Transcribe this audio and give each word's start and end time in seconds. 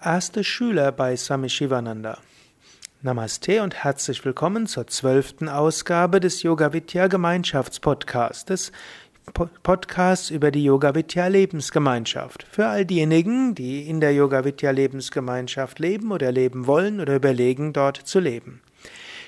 Erste 0.00 0.44
Schüler 0.44 0.92
bei 0.92 1.16
Swami 1.16 1.48
Shivananda. 1.48 2.18
Namaste 3.02 3.64
und 3.64 3.74
herzlich 3.74 4.24
willkommen 4.24 4.68
zur 4.68 4.86
zwölften 4.86 5.48
Ausgabe 5.48 6.20
des 6.20 6.44
Yoga 6.44 6.72
Vidya 6.72 7.08
des 7.08 8.70
Podcasts 9.64 10.30
über 10.30 10.52
die 10.52 10.62
Yoga 10.62 10.94
Vidya 10.94 11.26
Lebensgemeinschaft. 11.26 12.46
Für 12.48 12.68
all 12.68 12.84
diejenigen, 12.84 13.56
die 13.56 13.88
in 13.88 14.00
der 14.00 14.14
Yoga 14.14 14.44
Vidya 14.44 14.70
Lebensgemeinschaft 14.70 15.80
leben 15.80 16.12
oder 16.12 16.30
leben 16.30 16.68
wollen 16.68 17.00
oder 17.00 17.16
überlegen, 17.16 17.72
dort 17.72 17.96
zu 17.96 18.20
leben. 18.20 18.62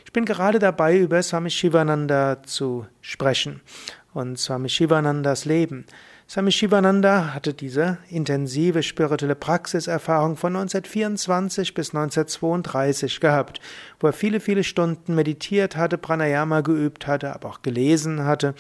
Ich 0.04 0.12
bin 0.12 0.24
gerade 0.24 0.60
dabei, 0.60 0.96
über 0.96 1.20
Swami 1.20 1.50
Shivananda 1.50 2.44
zu 2.44 2.86
sprechen 3.00 3.60
und 4.14 4.38
Swami 4.38 4.68
Shivanandas 4.68 5.46
Leben. 5.46 5.84
Swami 6.30 6.52
Shivananda 6.52 7.34
hatte 7.34 7.52
diese 7.52 7.98
intensive 8.08 8.84
spirituelle 8.84 9.34
Praxiserfahrung 9.34 10.36
von 10.36 10.54
1924 10.54 11.74
bis 11.74 11.88
1932 11.92 13.18
gehabt, 13.18 13.60
wo 13.98 14.06
er 14.06 14.12
viele, 14.12 14.38
viele 14.38 14.62
Stunden 14.62 15.16
meditiert 15.16 15.74
hatte, 15.74 15.98
Pranayama 15.98 16.60
geübt 16.60 17.08
hatte, 17.08 17.34
aber 17.34 17.48
auch 17.48 17.62
gelesen 17.62 18.26
hatte, 18.26 18.54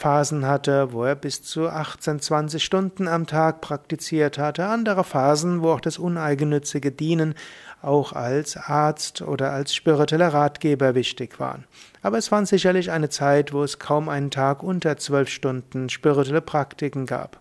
Phasen 0.00 0.46
hatte, 0.46 0.92
wo 0.92 1.04
er 1.04 1.14
bis 1.14 1.42
zu 1.42 1.68
18, 1.68 2.20
20 2.20 2.64
Stunden 2.64 3.06
am 3.06 3.26
Tag 3.26 3.60
praktiziert 3.60 4.38
hatte, 4.38 4.66
andere 4.66 5.04
Phasen, 5.04 5.62
wo 5.62 5.70
auch 5.72 5.80
das 5.80 5.98
uneigennützige 5.98 6.90
Dienen 6.90 7.34
auch 7.82 8.12
als 8.12 8.56
Arzt 8.56 9.22
oder 9.22 9.52
als 9.52 9.74
spiritueller 9.74 10.32
Ratgeber 10.32 10.94
wichtig 10.94 11.38
waren. 11.38 11.64
Aber 12.02 12.18
es 12.18 12.32
war 12.32 12.44
sicherlich 12.46 12.90
eine 12.90 13.10
Zeit, 13.10 13.52
wo 13.52 13.62
es 13.62 13.78
kaum 13.78 14.08
einen 14.08 14.30
Tag 14.30 14.62
unter 14.62 14.96
zwölf 14.96 15.28
Stunden 15.28 15.88
spirituelle 15.88 16.40
Praktiken 16.40 17.06
gab. 17.06 17.38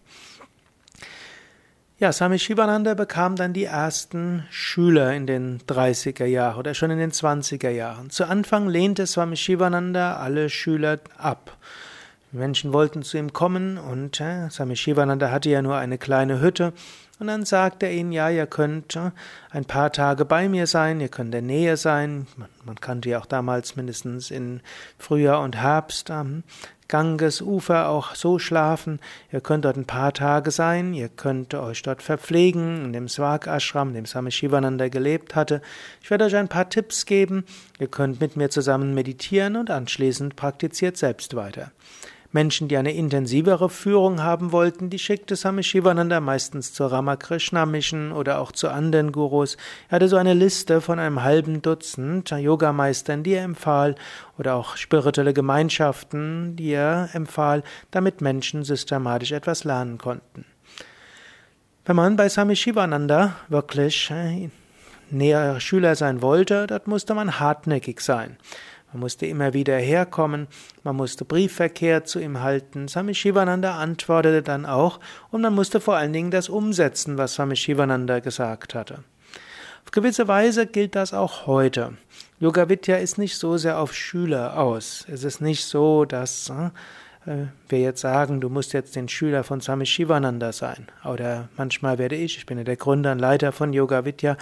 Ja, 1.97 2.13
Swami 2.13 2.39
Shivananda 2.39 2.93
bekam 2.93 3.35
dann 3.35 3.51
die 3.51 3.65
ersten 3.65 4.45
Schüler 4.49 5.13
in 5.13 5.27
den 5.27 5.59
30er 5.67 6.23
Jahren 6.23 6.57
oder 6.57 6.73
schon 6.73 6.91
in 6.91 6.97
den 6.97 7.11
20er 7.11 7.69
Jahren. 7.69 8.09
Zu 8.09 8.25
Anfang 8.25 8.69
lehnte 8.69 9.05
Swami 9.05 9.35
Shivananda 9.35 10.15
alle 10.15 10.49
Schüler 10.49 10.99
ab. 11.17 11.57
Menschen 12.31 12.73
wollten 12.73 13.03
zu 13.03 13.17
ihm 13.17 13.33
kommen 13.33 13.77
und 13.77 14.21
äh, 14.21 14.49
Swami 14.49 14.75
Shivananda 14.75 15.31
hatte 15.31 15.49
ja 15.49 15.61
nur 15.61 15.77
eine 15.77 15.97
kleine 15.97 16.41
Hütte 16.41 16.73
und 17.19 17.27
dann 17.27 17.43
sagt 17.43 17.83
er 17.83 17.91
ihnen, 17.91 18.13
ja, 18.13 18.29
ihr 18.29 18.47
könnt 18.47 18.95
äh, 18.95 19.11
ein 19.51 19.65
paar 19.65 19.91
Tage 19.91 20.23
bei 20.23 20.47
mir 20.47 20.67
sein, 20.67 21.01
ihr 21.01 21.09
könnt 21.09 21.27
in 21.27 21.31
der 21.31 21.41
Nähe 21.41 21.75
sein. 21.75 22.27
Man, 22.37 22.49
man 22.65 22.79
kannte 22.79 23.09
ja 23.09 23.19
auch 23.19 23.25
damals 23.25 23.75
mindestens 23.75 24.31
in 24.31 24.61
Frühjahr 24.97 25.41
und 25.41 25.57
Herbst 25.57 26.11
am 26.11 26.43
Gangesufer 26.87 27.89
auch 27.89 28.15
so 28.15 28.39
schlafen. 28.39 28.99
Ihr 29.31 29.41
könnt 29.41 29.65
dort 29.65 29.77
ein 29.77 29.85
paar 29.85 30.13
Tage 30.13 30.49
sein, 30.49 30.93
ihr 30.93 31.09
könnt 31.09 31.53
euch 31.53 31.83
dort 31.83 32.01
verpflegen, 32.01 32.85
in 32.85 32.93
dem 32.93 33.07
Swag 33.09 33.47
Ashram, 33.47 33.89
in 33.89 33.95
dem 33.95 34.05
Swami 34.05 34.31
Shivananda 34.31 34.87
gelebt 34.87 35.35
hatte. 35.35 35.61
Ich 36.01 36.09
werde 36.09 36.25
euch 36.25 36.35
ein 36.35 36.47
paar 36.47 36.69
Tipps 36.69 37.05
geben. 37.05 37.43
Ihr 37.79 37.87
könnt 37.87 38.21
mit 38.21 38.37
mir 38.37 38.49
zusammen 38.49 38.93
meditieren 38.93 39.55
und 39.55 39.69
anschließend 39.69 40.35
praktiziert 40.35 40.97
selbst 40.97 41.35
weiter. 41.35 41.71
Menschen, 42.31 42.67
die 42.67 42.77
eine 42.77 42.93
intensivere 42.93 43.69
Führung 43.69 44.21
haben 44.21 44.51
wollten, 44.51 44.89
die 44.89 44.99
schickte 44.99 45.35
Swami 45.35 45.63
Shivananda 45.63 46.19
meistens 46.19 46.73
zur 46.73 46.91
Ramakrishna 46.91 47.65
Mission 47.65 48.11
oder 48.11 48.39
auch 48.39 48.51
zu 48.51 48.69
anderen 48.69 49.11
Gurus. 49.11 49.57
Er 49.87 49.95
hatte 49.95 50.07
so 50.07 50.15
eine 50.15 50.35
Liste 50.35 50.79
von 50.79 50.99
einem 50.99 51.23
halben 51.23 51.63
Dutzend 51.63 52.29
Yogameistern, 52.29 53.23
die 53.23 53.33
er 53.33 53.43
empfahl, 53.43 53.95
oder 54.37 54.55
auch 54.55 54.77
spirituelle 54.77 55.33
Gemeinschaften, 55.33 56.55
die 56.55 56.69
er 56.69 57.09
empfahl, 57.13 57.63
damit 57.89 58.21
Menschen 58.21 58.63
systematisch 58.63 59.31
etwas 59.31 59.63
lernen 59.63 59.97
konnten. 59.97 60.45
Wenn 61.85 61.95
man 61.95 62.15
bei 62.15 62.29
Swami 62.29 62.55
Shivananda 62.55 63.35
wirklich 63.47 64.11
äh, 64.11 64.49
näher 65.09 65.59
Schüler 65.59 65.95
sein 65.95 66.21
wollte, 66.21 66.67
dort 66.67 66.87
musste 66.87 67.15
man 67.15 67.39
hartnäckig 67.39 68.01
sein. 68.01 68.37
Man 68.91 69.01
musste 69.01 69.25
immer 69.27 69.53
wieder 69.53 69.77
herkommen, 69.77 70.47
man 70.83 70.95
musste 70.95 71.23
Briefverkehr 71.25 72.05
zu 72.05 72.19
ihm 72.19 72.41
halten. 72.41 72.87
Swami 72.87 73.13
Shivananda 73.13 73.77
antwortete 73.77 74.41
dann 74.41 74.65
auch 74.65 74.99
und 75.29 75.41
man 75.41 75.53
musste 75.53 75.79
vor 75.79 75.95
allen 75.95 76.13
Dingen 76.13 76.31
das 76.31 76.49
umsetzen, 76.49 77.17
was 77.17 77.35
Swami 77.35 77.55
Shivananda 77.55 78.19
gesagt 78.19 78.73
hatte. 78.73 79.03
Auf 79.85 79.91
gewisse 79.91 80.27
Weise 80.27 80.67
gilt 80.67 80.95
das 80.95 81.13
auch 81.13 81.47
heute. 81.47 81.97
Yoga 82.39 82.69
Vidya 82.69 82.97
ist 82.97 83.17
nicht 83.17 83.37
so 83.37 83.57
sehr 83.57 83.79
auf 83.79 83.93
Schüler 83.93 84.57
aus. 84.57 85.05
Es 85.11 85.23
ist 85.23 85.41
nicht 85.41 85.65
so, 85.65 86.05
dass 86.05 86.49
äh, 86.49 86.69
wir 87.25 87.79
jetzt 87.79 88.01
sagen, 88.01 88.41
du 88.41 88.49
musst 88.49 88.73
jetzt 88.73 88.95
den 88.95 89.09
Schüler 89.09 89.43
von 89.43 89.61
Swami 89.61 89.85
Shivananda 89.85 90.51
sein. 90.51 90.87
Oder 91.03 91.49
manchmal 91.57 91.97
werde 91.97 92.15
ich, 92.15 92.37
ich 92.37 92.45
bin 92.45 92.57
ja 92.57 92.63
der 92.63 92.77
Gründer 92.77 93.11
und 93.11 93.19
Leiter 93.19 93.51
von 93.51 93.73
Yoga 93.73 94.05
Vidya, 94.05 94.37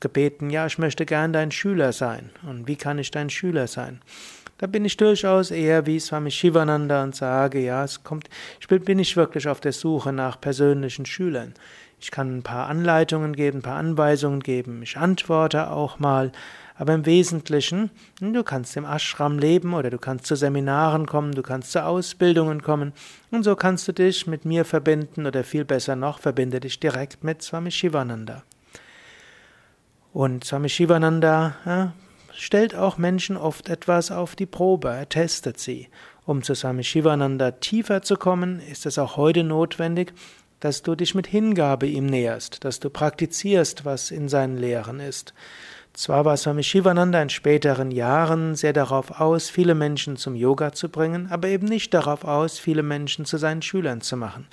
gebeten, 0.00 0.50
ja, 0.50 0.66
ich 0.66 0.78
möchte 0.78 1.06
gern 1.06 1.32
dein 1.32 1.50
Schüler 1.50 1.92
sein. 1.92 2.30
Und 2.48 2.68
wie 2.68 2.76
kann 2.76 2.98
ich 2.98 3.10
dein 3.10 3.30
Schüler 3.30 3.66
sein? 3.66 4.00
Da 4.58 4.66
bin 4.66 4.84
ich 4.84 4.96
durchaus 4.96 5.52
eher 5.52 5.86
wie 5.86 6.00
Swami 6.00 6.32
Shivananda 6.32 7.04
und 7.04 7.14
sage, 7.14 7.60
ja, 7.60 7.84
es 7.84 8.02
kommt, 8.02 8.28
ich 8.60 8.66
bin 8.66 8.96
nicht 8.96 9.16
wirklich 9.16 9.46
auf 9.46 9.60
der 9.60 9.72
Suche 9.72 10.12
nach 10.12 10.40
persönlichen 10.40 11.06
Schülern. 11.06 11.54
Ich 12.00 12.10
kann 12.10 12.38
ein 12.38 12.42
paar 12.42 12.68
Anleitungen 12.68 13.34
geben, 13.34 13.58
ein 13.58 13.62
paar 13.62 13.76
Anweisungen 13.76 14.40
geben. 14.40 14.82
Ich 14.82 14.96
antworte 14.96 15.70
auch 15.70 16.00
mal. 16.00 16.32
Aber 16.74 16.94
im 16.94 17.06
Wesentlichen, 17.06 17.90
du 18.20 18.44
kannst 18.44 18.76
im 18.76 18.84
Ashram 18.84 19.38
leben 19.38 19.74
oder 19.74 19.90
du 19.90 19.98
kannst 19.98 20.26
zu 20.26 20.36
Seminaren 20.36 21.06
kommen, 21.06 21.32
du 21.32 21.42
kannst 21.42 21.72
zu 21.72 21.84
Ausbildungen 21.84 22.62
kommen. 22.62 22.92
Und 23.32 23.42
so 23.42 23.56
kannst 23.56 23.86
du 23.88 23.92
dich 23.92 24.28
mit 24.28 24.44
mir 24.44 24.64
verbinden 24.64 25.26
oder 25.26 25.42
viel 25.42 25.64
besser 25.64 25.96
noch, 25.96 26.20
verbinde 26.20 26.60
dich 26.60 26.78
direkt 26.78 27.24
mit 27.24 27.42
Swami 27.42 27.72
Shivananda. 27.72 28.42
Und 30.12 30.44
Swami 30.44 30.68
Shivananda 30.68 31.56
ja, 31.66 31.92
stellt 32.40 32.74
auch 32.74 32.98
Menschen 32.98 33.36
oft 33.36 33.68
etwas 33.68 34.10
auf 34.10 34.36
die 34.36 34.46
Probe, 34.46 34.88
er 34.88 35.08
testet 35.08 35.58
sie. 35.58 35.88
Um 36.24 36.42
zu 36.42 36.54
Swami 36.54 36.84
Shivananda 36.84 37.52
tiefer 37.52 38.02
zu 38.02 38.16
kommen, 38.16 38.60
ist 38.60 38.86
es 38.86 38.98
auch 38.98 39.16
heute 39.16 39.44
notwendig, 39.44 40.12
dass 40.60 40.82
du 40.82 40.94
dich 40.94 41.14
mit 41.14 41.26
Hingabe 41.26 41.86
ihm 41.86 42.06
näherst, 42.06 42.64
dass 42.64 42.80
du 42.80 42.90
praktizierst, 42.90 43.84
was 43.84 44.10
in 44.10 44.28
seinen 44.28 44.56
Lehren 44.56 45.00
ist. 45.00 45.34
Zwar 45.94 46.24
war 46.24 46.36
Swami 46.36 46.62
Shivananda 46.62 47.20
in 47.20 47.28
späteren 47.28 47.90
Jahren 47.90 48.54
sehr 48.54 48.72
darauf 48.72 49.20
aus, 49.20 49.50
viele 49.50 49.74
Menschen 49.74 50.16
zum 50.16 50.36
Yoga 50.36 50.72
zu 50.72 50.90
bringen, 50.90 51.28
aber 51.30 51.48
eben 51.48 51.66
nicht 51.66 51.92
darauf 51.92 52.24
aus, 52.24 52.58
viele 52.58 52.82
Menschen 52.82 53.24
zu 53.24 53.36
seinen 53.36 53.62
Schülern 53.62 54.00
zu 54.00 54.16
machen. 54.16 54.46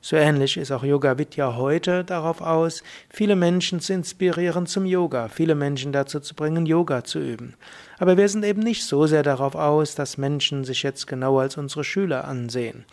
So 0.00 0.16
ähnlich 0.16 0.56
ist 0.56 0.70
auch 0.70 0.84
Yoga 0.84 1.18
Vidya 1.18 1.56
heute 1.56 2.04
darauf 2.04 2.40
aus, 2.40 2.82
viele 3.08 3.36
Menschen 3.36 3.80
zu 3.80 3.92
inspirieren 3.92 4.66
zum 4.66 4.86
Yoga, 4.86 5.28
viele 5.28 5.54
Menschen 5.54 5.92
dazu 5.92 6.20
zu 6.20 6.34
bringen, 6.34 6.66
Yoga 6.66 7.04
zu 7.04 7.18
üben. 7.18 7.54
Aber 7.98 8.16
wir 8.16 8.28
sind 8.28 8.44
eben 8.44 8.62
nicht 8.62 8.84
so 8.84 9.06
sehr 9.06 9.22
darauf 9.22 9.54
aus, 9.54 9.94
dass 9.94 10.18
Menschen 10.18 10.64
sich 10.64 10.82
jetzt 10.82 11.06
genau 11.06 11.38
als 11.38 11.56
unsere 11.56 11.84
Schüler 11.84 12.26
ansehen. 12.26 12.84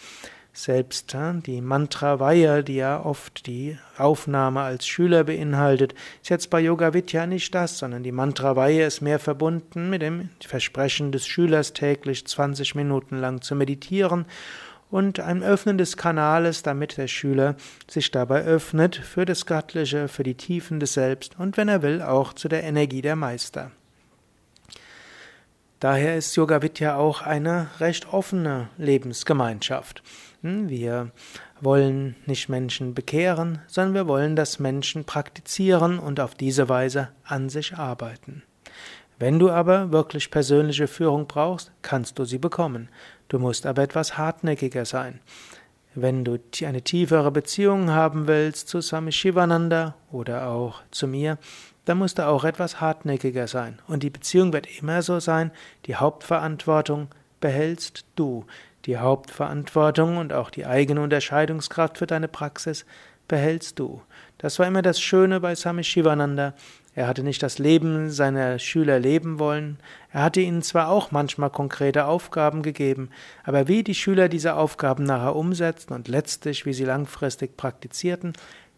Selbst 0.56 1.18
die 1.48 1.62
Mantra-Weihe, 1.62 2.64
die 2.64 2.76
ja 2.76 3.04
oft 3.04 3.48
die 3.48 3.80
Aufnahme 3.98 4.62
als 4.62 4.86
Schüler 4.86 5.24
beinhaltet, 5.24 5.96
ist 6.22 6.30
jetzt 6.30 6.52
bei 6.52 6.60
Yoga 6.60 6.94
Vidya 6.94 7.26
nicht 7.26 7.56
das, 7.56 7.80
sondern 7.80 8.04
die 8.04 8.12
Mantra-Weihe 8.12 8.86
ist 8.86 9.02
mehr 9.02 9.18
verbunden 9.18 9.90
mit 9.90 10.04
dem 10.04 10.30
Versprechen 10.46 11.12
des 11.12 11.26
Schülers 11.26 11.74
täglich 11.74 12.28
20 12.28 12.76
Minuten 12.76 13.18
lang 13.18 13.42
zu 13.42 13.56
meditieren 13.56 14.26
und 14.94 15.20
ein 15.20 15.42
Öffnen 15.42 15.80
des 15.80 15.98
Kanales, 15.98 16.62
damit 16.62 16.98
der 16.98 17.08
Schüler 17.08 17.56
sich 17.90 18.12
dabei 18.12 18.44
öffnet 18.44 18.96
für 18.96 19.26
das 19.26 19.48
Göttliche, 19.48 20.08
für 20.08 20.22
die 20.22 20.36
Tiefen 20.36 20.80
des 20.80 20.94
Selbst 20.94 21.40
und 21.40 21.58
wenn 21.58 21.68
er 21.68 21.82
will 21.82 22.00
auch 22.04 22.32
zu 22.34 22.48
der 22.48 22.64
Energie 22.64 23.02
der 23.02 23.16
Meister. 23.16 23.72
Daher 25.80 26.16
ist 26.16 26.36
Yoga 26.36 26.62
Vidya 26.62 26.96
auch 26.96 27.24
eine 27.24 27.70
recht 27.80 28.14
offene 28.14 28.70
Lebensgemeinschaft. 28.78 30.04
Hm, 30.44 30.70
wir 30.70 31.10
wollen 31.60 32.16
nicht 32.28 32.48
Menschen 32.48 32.94
bekehren, 32.94 33.62
sondern 33.66 33.96
wir 33.96 34.08
wollen, 34.08 34.36
dass 34.36 34.60
Menschen 34.60 35.06
praktizieren 35.06 35.98
und 35.98 36.20
auf 36.20 36.36
diese 36.36 36.70
Weise 36.70 37.10
an 37.24 37.50
sich 37.50 37.80
arbeiten. 37.80 38.44
Wenn 39.20 39.40
du 39.40 39.50
aber 39.50 39.92
wirklich 39.92 40.32
persönliche 40.32 40.88
Führung 40.88 41.28
brauchst, 41.28 41.72
kannst 41.82 42.20
du 42.20 42.26
sie 42.26 42.40
bekommen. 42.40 42.90
Du 43.28 43.40
musst 43.40 43.66
aber 43.66 43.84
etwas 43.84 44.18
hartnäckiger 44.18 44.86
sein. 44.86 45.20
Wenn 45.96 46.24
du 46.26 46.40
eine 46.66 46.82
tiefere 46.82 47.32
Beziehung 47.32 47.92
haben 47.92 48.28
willst 48.28 48.68
zu 48.68 48.82
Swami 48.82 49.12
Shivananda 49.12 49.96
oder 50.12 50.48
auch 50.48 50.82
zu 50.90 51.08
mir, 51.08 51.38
dann 51.86 52.00
musst 52.00 52.18
du 52.18 52.28
auch 52.28 52.44
etwas 52.44 52.82
hartnäckiger 52.82 53.48
sein. 53.48 53.80
Und 53.88 54.04
die 54.04 54.10
Beziehung 54.10 54.54
wird 54.54 54.68
immer 54.80 55.02
so 55.02 55.20
sein, 55.20 55.52
die 55.86 55.96
Hauptverantwortung 55.96 57.10
behältst 57.40 58.06
du. 58.16 58.46
Die 58.86 58.98
Hauptverantwortung 58.98 60.18
und 60.18 60.34
auch 60.34 60.50
die 60.50 60.66
eigene 60.66 61.02
Unterscheidungskraft 61.02 61.98
für 61.98 62.08
deine 62.08 62.28
Praxis 62.28 62.86
behältst 63.28 63.80
du. 63.80 64.02
Das 64.38 64.60
war 64.60 64.68
immer 64.68 64.82
das 64.82 65.00
Schöne 65.00 65.40
bei 65.40 65.56
Swami 65.56 65.84
Shivananda. 65.84 66.54
Er 66.96 67.08
hatte 67.08 67.24
nicht 67.24 67.42
das 67.42 67.58
Leben 67.58 68.12
seiner 68.12 68.60
Schüler 68.60 69.00
leben 69.00 69.40
wollen. 69.40 69.80
Er 70.12 70.24
hatte 70.24 70.42
ihnen 70.42 70.62
zwar 70.62 70.90
auch 70.90 71.12
manchmal 71.12 71.50
konkrete 71.50 72.06
Aufgaben 72.06 72.62
gegeben, 72.62 73.10
aber 73.44 73.68
wie 73.68 73.84
die 73.84 73.96
Schüler 73.96 74.30
diese 74.30 74.56
Aufgaben 74.56 75.04
nachher 75.04 75.36
umsetzten 75.36 75.94
und 75.94 76.08
letztlich 76.08 76.66
wie 76.66 76.74
sie 76.74 76.86
langfristig 76.86 77.58
praktizierten, 77.58 78.34